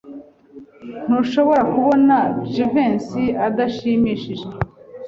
Ntushobora 1.05 1.63
kubona 1.73 2.15
Jivency 2.51 3.25
adashimishijwe? 3.47 4.53